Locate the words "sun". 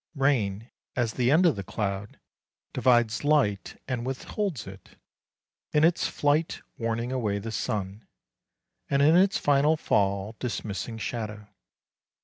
7.51-8.07